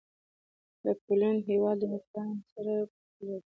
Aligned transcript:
د 0.83 0.85
پولينډ 1.03 1.39
هيواد 1.49 1.77
له 1.81 1.87
یوکراین 1.93 2.37
سره 2.51 2.73
پوله 3.11 3.33
لري. 3.33 3.39